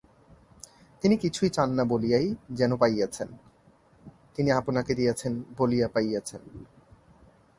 তিনি 1.01 1.15
কিছুই 1.17 1.49
চান 1.49 1.69
না 1.71 1.83
বলিয়াই 1.83 2.27
যেন 2.49 2.71
পাইয়াছেন–তিনি 2.77 4.49
আপনাকে 4.51 4.91
দিয়াছেন 4.95 5.33
বলিয়া 5.57 5.87
পাইয়াছেন। 5.87 6.41